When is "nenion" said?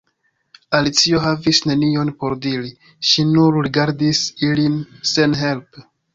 1.71-2.09